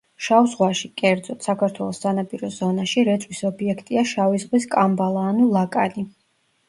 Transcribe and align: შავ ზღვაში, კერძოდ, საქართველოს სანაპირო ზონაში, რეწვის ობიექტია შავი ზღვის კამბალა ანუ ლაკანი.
შავ 0.27 0.45
ზღვაში, 0.53 0.87
კერძოდ, 1.01 1.43
საქართველოს 1.47 1.99
სანაპირო 2.05 2.49
ზონაში, 2.57 3.05
რეწვის 3.11 3.43
ობიექტია 3.53 4.07
შავი 4.15 4.43
ზღვის 4.45 4.67
კამბალა 4.77 5.29
ანუ 5.35 5.51
ლაკანი. 5.59 6.07